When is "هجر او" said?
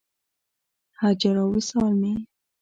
1.01-1.47